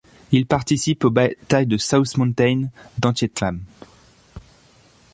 [0.31, 3.61] Il participe aux batailles de South Mountain, d'Antietam.